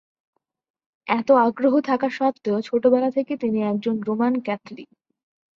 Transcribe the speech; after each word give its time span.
এতো 1.07 1.33
আগ্রহ 1.37 1.73
থাকা 1.81 2.07
সত্ত্বেও 2.09 2.57
ছোটবেলা 2.61 3.09
থেকেই 3.11 3.37
তিনি 3.37 3.59
একজন 3.63 3.95
রোমান 4.01 4.33
ক্যাথলিক। 4.41 4.89